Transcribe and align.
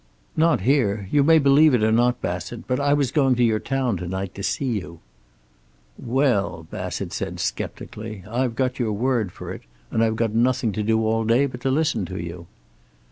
"Not 0.35 0.61
here. 0.61 1.07
You 1.11 1.21
may 1.21 1.37
believe 1.37 1.75
it 1.75 1.83
or 1.83 1.91
not, 1.91 2.23
Bassett, 2.23 2.65
but 2.67 2.79
I 2.79 2.91
was 2.91 3.11
going 3.11 3.35
to 3.35 3.43
your 3.43 3.59
town 3.59 3.97
to 3.97 4.07
night 4.07 4.33
to 4.33 4.41
see 4.41 4.65
you." 4.79 4.99
"Well," 5.95 6.65
Bassett 6.71 7.13
said 7.13 7.39
sceptically, 7.39 8.23
"I've 8.27 8.55
got 8.55 8.79
your 8.79 8.93
word 8.93 9.31
for 9.31 9.53
it. 9.53 9.61
And 9.91 10.03
I've 10.03 10.15
got 10.15 10.33
nothing 10.33 10.71
to 10.71 10.81
do 10.81 11.05
all 11.05 11.23
day 11.23 11.45
but 11.45 11.61
to 11.61 11.69
listen 11.69 12.05
to 12.07 12.17
you." 12.19 12.47